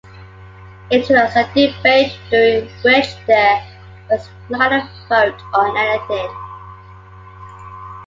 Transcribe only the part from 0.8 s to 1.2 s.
It